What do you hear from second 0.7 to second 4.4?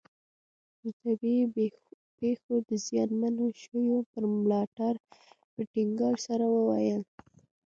د طبیعي پېښو د زیانمنو شویو پر